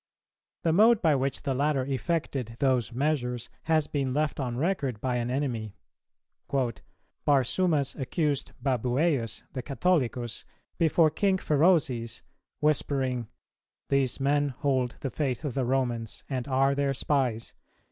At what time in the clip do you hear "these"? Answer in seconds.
13.89-14.19